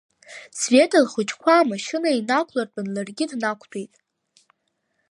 Света 0.61 0.97
лхәыҷқәа 1.05 1.53
амашьына 1.57 2.09
инақәлыртәан, 2.19 2.87
ларгьы 2.93 3.25
днақәтәеит. 3.31 3.93